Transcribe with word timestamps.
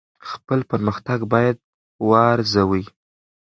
خپل 0.29 0.59
پرمختګ 0.71 1.19
باید 1.33 1.57
وارزوئ. 2.09 2.83